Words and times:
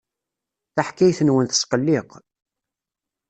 Taḥkayt-nwen 0.75 1.45
tesqelliq. 1.47 2.09